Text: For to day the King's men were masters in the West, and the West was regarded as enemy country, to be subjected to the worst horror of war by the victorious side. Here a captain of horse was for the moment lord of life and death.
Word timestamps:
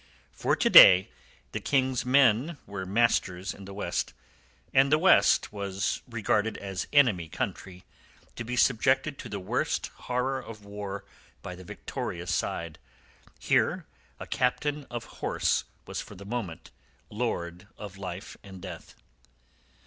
For 0.31 0.55
to 0.55 0.67
day 0.67 1.11
the 1.51 1.59
King's 1.59 2.07
men 2.07 2.57
were 2.65 2.87
masters 2.87 3.53
in 3.53 3.65
the 3.65 3.73
West, 3.75 4.13
and 4.73 4.91
the 4.91 4.97
West 4.97 5.53
was 5.53 6.01
regarded 6.09 6.57
as 6.57 6.87
enemy 6.91 7.29
country, 7.29 7.83
to 8.35 8.43
be 8.43 8.55
subjected 8.55 9.19
to 9.19 9.29
the 9.29 9.37
worst 9.39 9.91
horror 10.09 10.39
of 10.39 10.65
war 10.65 11.05
by 11.43 11.53
the 11.53 11.63
victorious 11.63 12.33
side. 12.33 12.79
Here 13.37 13.85
a 14.19 14.25
captain 14.25 14.87
of 14.89 15.03
horse 15.21 15.65
was 15.85 16.01
for 16.01 16.15
the 16.15 16.25
moment 16.25 16.71
lord 17.11 17.67
of 17.77 17.99
life 17.99 18.35
and 18.41 18.59
death. 18.59 18.95